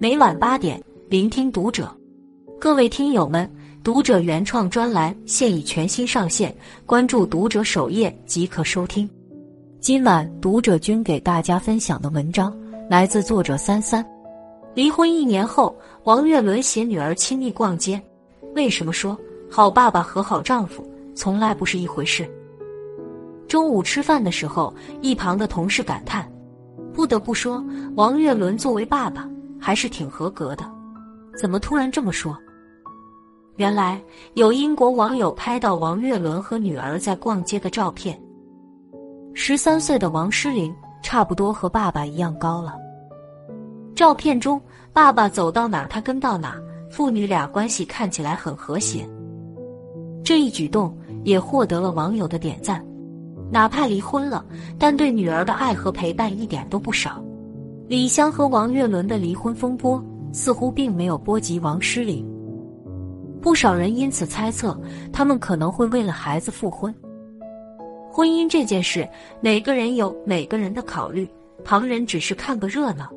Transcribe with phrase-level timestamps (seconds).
[0.00, 1.92] 每晚八点，聆听读者。
[2.56, 3.50] 各位听友们，
[3.82, 6.54] 读者原创专栏现已全新上线，
[6.86, 9.10] 关注读者首页即可收听。
[9.80, 12.56] 今晚读者君给大家分享的文章
[12.88, 14.06] 来自作者三三。
[14.72, 18.00] 离婚一年后，王岳伦携女儿亲密逛街，
[18.54, 19.18] 为什么说
[19.50, 22.24] 好爸爸和好丈夫从来不是一回事？
[23.48, 26.30] 中午吃饭的时候，一旁的同事感叹
[26.94, 27.60] ：“不得不说，
[27.96, 29.28] 王岳伦作为爸爸
[29.60, 30.64] 还是挺合格的。”
[31.38, 32.36] 怎么突然这么说？
[33.56, 34.00] 原来
[34.34, 38.20] 有英国网友拍到王岳伦和女儿在逛街的照片。
[39.34, 42.74] 十三岁的王诗龄差不多和爸爸一样高了。
[43.94, 44.60] 照片中，
[44.92, 46.56] 爸爸走到哪他跟到哪，
[46.90, 49.08] 父女俩关系看起来很和谐。
[50.24, 52.84] 这一举动也获得了网友的点赞。
[53.50, 54.44] 哪怕离婚了，
[54.78, 57.22] 但对女儿的爱和陪伴一点都不少。
[57.88, 62.22] 李湘和王岳伦的离婚风波似乎并没有波及王诗龄，
[63.40, 64.78] 不少人因此猜测
[65.10, 66.94] 他们可能会为了孩子复婚。
[68.12, 69.08] 婚姻这件事，
[69.40, 71.26] 每个人有每个人的考虑，
[71.64, 73.10] 旁人只是看个热闹。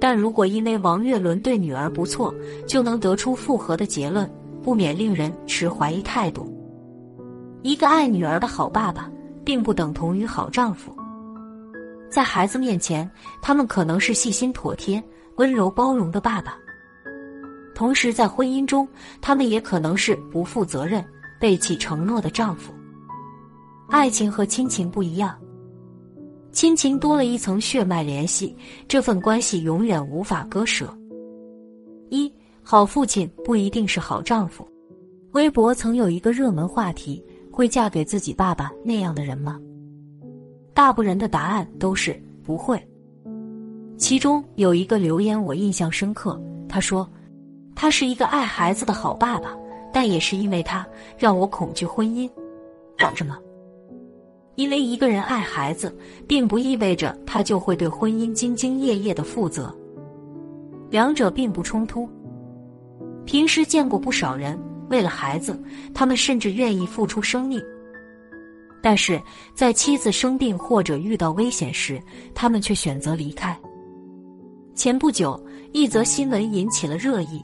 [0.00, 2.34] 但如果因为王岳伦对女儿不错，
[2.66, 4.26] 就能得出复合的结论，
[4.62, 6.50] 不免令人持怀疑态度。
[7.60, 9.10] 一个爱女儿的好爸爸，
[9.44, 10.90] 并不等同于好丈夫。
[12.10, 13.08] 在孩子面前，
[13.40, 15.02] 他们可能是细心妥帖、
[15.36, 16.52] 温柔包容的爸爸；
[17.74, 18.86] 同时，在婚姻中，
[19.20, 21.04] 他们也可能是不负责任、
[21.38, 22.72] 背弃承诺的丈夫。
[23.88, 25.38] 爱情和亲情不一样，
[26.52, 28.56] 亲情多了一层血脉联系，
[28.88, 30.92] 这份关系永远无法割舍。
[32.10, 34.68] 一好父亲不一定是好丈夫。
[35.32, 37.24] 微博曾有一个热门话题。
[37.52, 39.60] 会嫁给自己爸爸那样的人吗？
[40.80, 42.82] 大部分人的答案都是不会。
[43.98, 47.06] 其中有一个留言我印象深刻，他说
[47.76, 49.54] ：“他是一个爱孩子的好爸爸，
[49.92, 50.86] 但也是因为他
[51.18, 52.26] 让我恐惧婚姻。”
[52.96, 53.38] 找着吗？
[54.54, 55.94] 因为一个人爱孩子，
[56.26, 59.70] 并不意味着他就会对婚姻兢兢业业的负责，
[60.88, 62.08] 两者并不冲突。
[63.26, 64.58] 平时见过不少人。
[64.88, 65.62] 为了孩子，
[65.92, 67.62] 他们甚至愿意付出生命。
[68.82, 69.20] 但是
[69.54, 72.00] 在妻子生病或者遇到危险时，
[72.34, 73.58] 他们却选择离开。
[74.74, 75.38] 前不久，
[75.72, 77.42] 一则新闻引起了热议：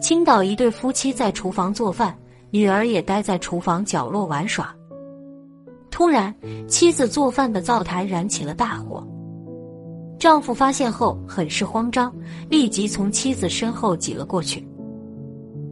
[0.00, 2.16] 青岛一对夫妻在厨房做饭，
[2.50, 4.74] 女儿也待在厨房角落玩耍。
[5.90, 6.34] 突然，
[6.68, 9.06] 妻子做饭的灶台燃起了大火。
[10.18, 12.14] 丈夫发现后很是慌张，
[12.50, 14.66] 立即从妻子身后挤了过去。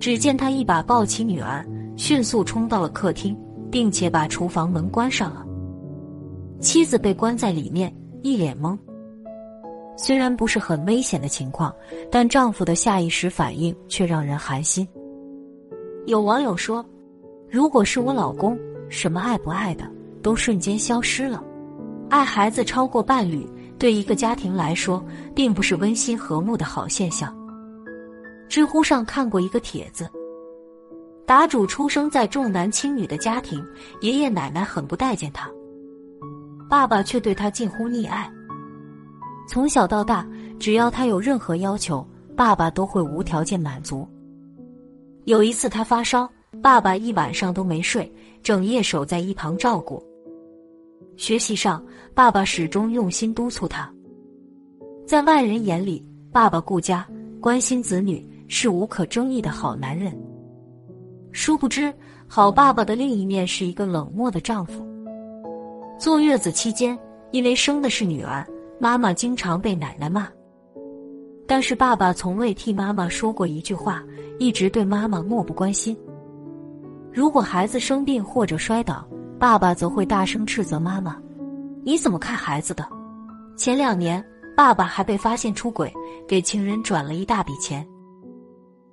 [0.00, 1.64] 只见他一把抱起女儿，
[1.96, 3.36] 迅速冲到了客厅，
[3.72, 5.44] 并且把厨房门关上了。
[6.60, 8.78] 妻子被关在里面，一脸懵。
[9.96, 11.74] 虽然不是很危险的情况，
[12.10, 14.86] 但丈夫的下意识反应却让人寒心。
[16.06, 16.84] 有网友说
[17.50, 19.84] ：“如果是我老公，什么爱不爱的
[20.22, 21.42] 都瞬间消失了。
[22.10, 25.02] 爱孩子超过伴侣，对一个家庭来说，
[25.34, 27.34] 并不是温馨和睦的好现象。”
[28.48, 30.06] 知乎上看过一个帖子，
[31.32, 33.64] 答主出生在重男轻女的家庭，
[34.02, 35.50] 爷爷奶奶很不待见他，
[36.68, 38.30] 爸爸却对他近乎溺爱。
[39.48, 40.28] 从小到大，
[40.60, 42.06] 只要他有任何要求，
[42.36, 44.06] 爸爸都会无条件满足。
[45.24, 50.04] 有一次他发烧，爸爸一晚上都没睡，整夜守在一旁照顾。
[51.16, 51.82] 学习上，
[52.12, 53.90] 爸爸始终用心督促他。
[55.06, 57.08] 在外人眼里，爸爸顾家，
[57.40, 58.22] 关心子女。
[58.48, 60.14] 是无可争议的好男人。
[61.32, 61.92] 殊不知，
[62.28, 64.86] 好爸爸的另一面是一个冷漠的丈夫。
[65.98, 66.98] 坐月子期间，
[67.30, 68.46] 因为生的是女儿，
[68.78, 70.28] 妈妈经常被奶奶骂。
[71.46, 74.02] 但是爸爸从未替妈妈说过一句话，
[74.38, 75.96] 一直对妈妈漠不关心。
[77.12, 79.06] 如果孩子生病或者摔倒，
[79.38, 81.20] 爸爸则会大声斥责妈妈
[81.84, 82.86] ：“你怎么看孩子的？”
[83.56, 84.24] 前两年，
[84.56, 85.92] 爸爸还被发现出轨，
[86.26, 87.86] 给情人转了一大笔钱。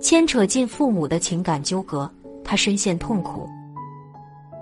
[0.00, 2.10] 牵扯进父母的情感纠葛，
[2.50, 3.48] 他深陷痛苦。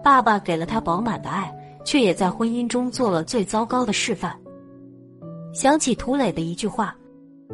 [0.05, 1.51] 爸爸给了他饱满的爱，
[1.87, 4.37] 却也在婚姻中做了最糟糕的示范。
[5.55, 6.95] 想起涂磊的一句话：“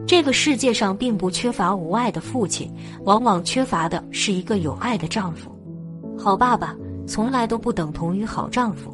[0.08, 2.68] 这个世界上并不缺乏无爱的父亲，
[3.04, 5.52] 往往缺乏的是一个有爱的丈夫。”
[6.18, 6.74] 好爸爸
[7.06, 8.92] 从来都不等同于好丈夫。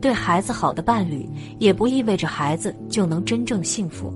[0.00, 1.24] 对孩子好的伴侣，
[1.60, 4.12] 也不意味着孩子就能真正幸福。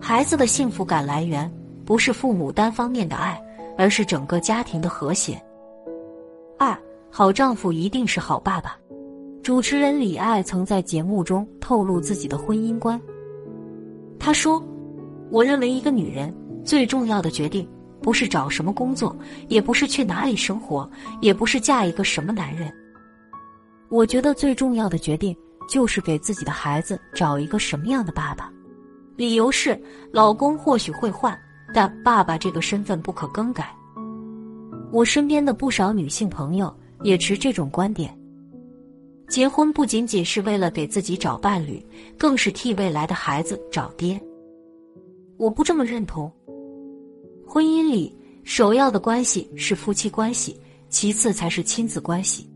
[0.00, 1.48] 孩子的幸福感来源。
[1.84, 3.40] 不是父母单方面的爱，
[3.78, 5.40] 而是整个家庭的和谐。
[6.58, 6.76] 二
[7.10, 8.76] 好丈夫一定是好爸爸。
[9.40, 13.00] 主持人李艾曾在节目中透露自己的婚姻观：
[14.18, 14.62] 他说
[15.30, 16.34] ：“我认为一个女人
[16.64, 17.66] 最重要的决定，
[18.02, 19.16] 不是找什么工作，
[19.46, 20.90] 也不是去哪里生活，
[21.22, 22.70] 也不是嫁一个什么男人。
[23.88, 25.34] 我觉得最重要的决定，
[25.66, 28.52] 就是给自己的孩子找一个什么样的爸爸。
[29.16, 29.80] 理由是，
[30.12, 31.38] 老公或许会换，
[31.72, 33.74] 但爸爸这个身份不可更改。
[34.90, 38.16] 我身边的不少女性朋友也持这种观点。”
[39.28, 41.84] 结婚不仅仅是为了给自己找伴侣，
[42.16, 44.18] 更是替未来的孩子找爹。
[45.36, 46.32] 我不这么认同。
[47.46, 52.50] 婚姻里首要的关系是夫妻关系，其次才是亲子关系。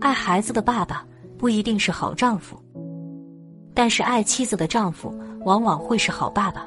[0.00, 1.06] 爱孩子的爸爸
[1.36, 2.58] 不一定是好丈夫，
[3.74, 5.14] 但是爱妻子的丈夫
[5.44, 6.66] 往往会是好爸爸。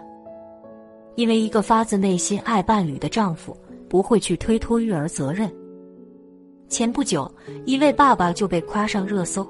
[1.16, 3.56] 因为一个发自内心爱伴侣的丈夫，
[3.90, 5.52] 不会去推脱育儿责任。
[6.70, 7.30] 前不久，
[7.66, 9.46] 一位爸爸就被夸上热搜。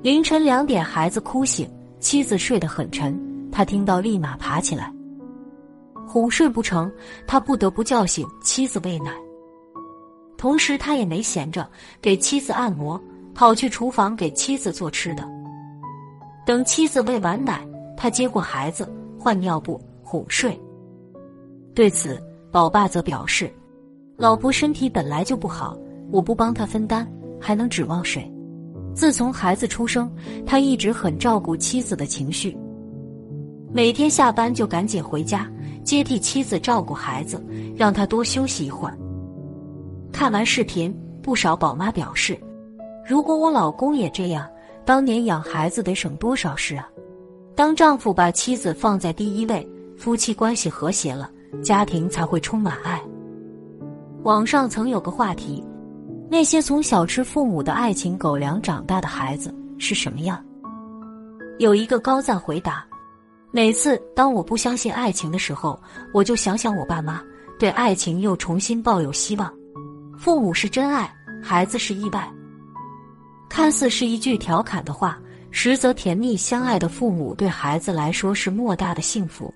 [0.00, 1.68] 凌晨两点，孩子哭醒，
[2.00, 3.18] 妻子睡得很沉，
[3.52, 4.92] 他听到立马爬起来，
[6.06, 6.90] 哄睡不成，
[7.26, 9.12] 他不得不叫醒妻子喂奶。
[10.38, 11.68] 同时，他也没闲着，
[12.00, 12.98] 给妻子按摩，
[13.34, 15.28] 跑去厨房给妻子做吃的。
[16.46, 17.66] 等妻子喂完奶，
[17.96, 19.78] 他接过孩子，换尿布，
[20.08, 20.58] 哄睡。
[21.74, 22.18] 对此，
[22.50, 23.52] 宝爸则表示
[24.16, 25.76] ：“老婆身体本来就不好。”
[26.10, 27.06] 我不帮她分担，
[27.38, 28.32] 还能指望谁？
[28.94, 30.10] 自从孩子出生，
[30.46, 32.56] 他一直很照顾妻子的情绪，
[33.70, 35.46] 每天下班就赶紧回家
[35.84, 37.44] 接替妻子照顾孩子，
[37.76, 38.96] 让他多休息一会儿。
[40.10, 42.36] 看完视频，不少宝妈表示
[43.06, 44.48] ：“如果我老公也这样，
[44.86, 46.88] 当年养孩子得省多少事啊！”
[47.54, 51.28] 当丈夫把妻子放在第一位，夫妻关系和谐了，
[51.60, 53.02] 家庭才会充满爱。
[54.22, 55.62] 网上曾有个话题。
[56.30, 60.44] 那些从小吃父母的爱情狗粮长大的孩子是什么样？
[61.58, 62.86] 有一个高赞回答：
[63.50, 65.80] 每次当我不相信爱情的时候，
[66.12, 67.22] 我就想想我爸妈，
[67.58, 69.52] 对爱情又重新抱有希望。
[70.18, 71.10] 父母是真爱，
[71.42, 72.30] 孩子是意外。
[73.48, 75.18] 看似是一句调侃的话，
[75.50, 79.52] 实则甜蜜相爱的父母对孩子来说是莫大的幸福。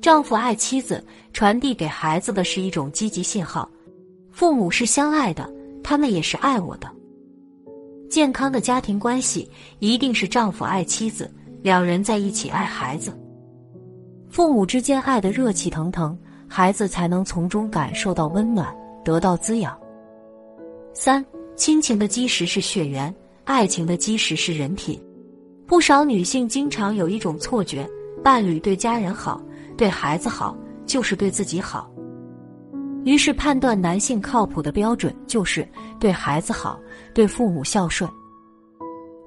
[0.00, 1.04] 丈夫爱妻子，
[1.34, 3.68] 传递给孩子的是一种积极信号。
[4.30, 5.52] 父母是相爱的，
[5.82, 6.90] 他们也是爱我的。
[8.08, 9.48] 健康的家庭关系
[9.78, 11.30] 一定是丈夫爱妻子，
[11.62, 13.12] 两人在一起爱孩子，
[14.30, 16.18] 父母之间爱的热气腾腾，
[16.48, 18.74] 孩子才能从中感受到温暖，
[19.04, 19.78] 得到滋养。
[20.94, 21.24] 三，
[21.56, 23.14] 亲情的基石是血缘，
[23.44, 24.98] 爱情的基石是人品。
[25.66, 27.88] 不少女性经常有一种错觉，
[28.24, 29.40] 伴侣对家人好，
[29.80, 30.54] 对孩子好，
[30.84, 31.90] 就是对自己好。
[33.06, 35.66] 于是判断男性靠谱的标准就是
[35.98, 36.78] 对孩子好，
[37.14, 38.08] 对父母孝顺。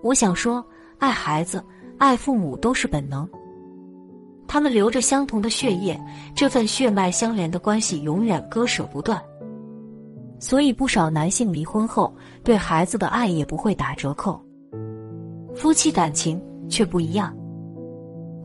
[0.03, 0.63] 我想说，
[0.99, 1.65] 爱孩子、
[1.97, 3.27] 爱父母都是本能，
[4.47, 5.99] 他们流着相同的血液，
[6.35, 9.19] 这份血脉相连的关系永远割舍不断。
[10.39, 14.39] 所以不少男性离婚后，对孩子的爱也不会打折扣。
[15.55, 16.39] 夫妻感情
[16.69, 17.35] 却不一样，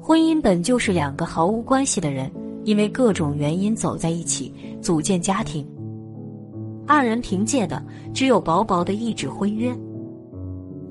[0.09, 2.33] 婚姻本就是两个毫无关系的人。
[2.65, 5.67] 因为各种原因走在一起，组建家庭。
[6.87, 7.83] 二人凭借的
[8.15, 9.71] 只有薄薄的一纸婚约。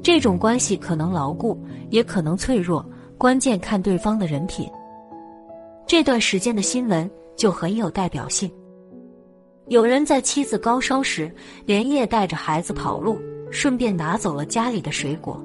[0.04, 1.60] 这种关系可能牢固，
[1.90, 2.84] 也可能脆弱，
[3.18, 4.70] 关键看对方的人品。
[5.88, 8.50] 这段时间的新闻就很有代表性。
[9.68, 11.32] 有人在妻子高烧时
[11.66, 13.20] 连夜带着孩子跑路，
[13.52, 15.36] 顺便拿走了家里的水果；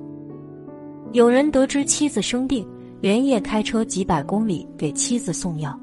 [1.12, 2.66] 有人得知妻子生病，
[3.02, 5.76] 连夜开车几百公里给妻子送药。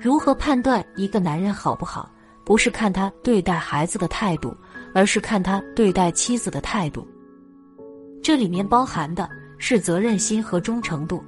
[0.00, 2.10] 如何判断一个男人好不好？
[2.46, 4.56] 不是看他对待孩子的态度，
[4.94, 7.06] 而是看他对待妻子的态度。
[8.22, 11.22] 这里面包含的是责任心和忠诚度。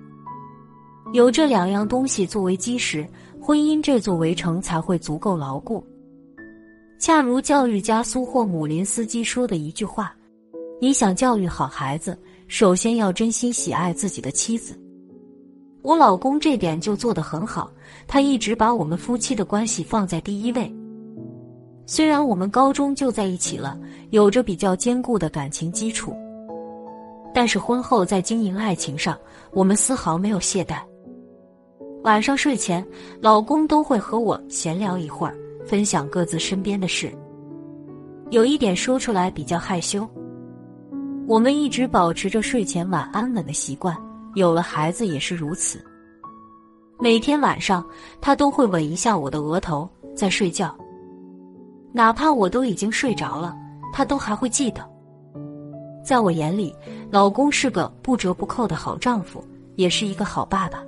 [1.13, 3.07] 有这两样东西作为基石，
[3.39, 5.87] 婚姻这座围城才会足够牢固。
[6.99, 10.15] 恰如教育家苏霍姆林斯基说的一句话
[10.81, 12.19] ：“你想教育好孩子，
[12.51, 14.77] 首先要真心喜爱自己的妻子。”
[15.83, 17.71] 我老公这点就做得很好，
[18.09, 20.71] 他一直把我们夫妻的关系放在第一位。
[21.87, 23.79] 虽然我们高中就在一起了，
[24.11, 26.13] 有着比较坚固的感情基础，
[27.33, 29.17] 但是婚后在经营爱情上，
[29.53, 30.79] 我们丝毫没有懈怠。
[32.03, 32.85] 晚上睡前，
[33.21, 37.13] 老公都会和我闲聊一会儿，分享各自身边的事。
[38.31, 40.07] 有一点说出来比较害羞，
[41.31, 43.97] 我们一直保持着睡前晚安吻的习惯。
[44.35, 45.81] 有了孩子也是如此。
[46.99, 47.87] 每天晚上，
[48.21, 50.77] 他都会吻一下我的额头，在睡觉。
[51.93, 53.57] 哪怕我都已经睡着了，
[53.93, 54.85] 他都还会记得。
[56.05, 56.75] 在我眼里，
[57.13, 59.41] 老公是个不折不扣的好丈夫，
[59.77, 60.83] 也是一个好爸爸。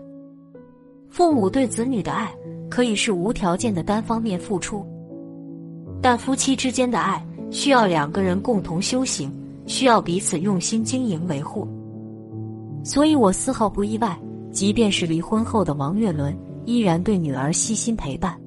[1.09, 2.35] 父母对子女的爱
[2.69, 4.85] 可以是无条件的单方面付出，
[6.03, 9.33] 但夫妻之间的爱需要两个人共同修行，
[9.73, 11.67] 需要彼此用心经营维护。
[12.85, 16.37] 所以我丝毫不意外，即便是离婚后的王岳伦，
[16.67, 18.39] 依然对女儿悉心陪伴。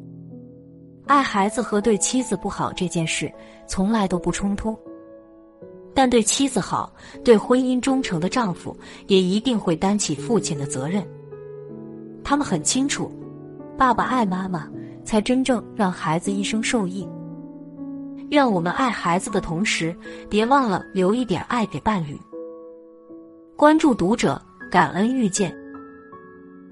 [1.08, 3.32] 爱孩子和对妻子不好这件事
[3.66, 4.78] 从来都不冲突，
[5.96, 8.78] 但对妻子好、对婚姻忠诚的丈夫
[9.08, 11.04] 也一定会担起父亲的责任。
[12.24, 13.12] 他们很清楚，
[13.76, 14.70] 爸爸爱妈妈，
[15.04, 17.08] 才真正让孩子一生受益。
[18.30, 19.96] 愿我们爱孩子的同时，
[20.30, 22.20] 别忘了留一点爱给伴侣。
[23.56, 25.65] 关注读者，感恩遇见。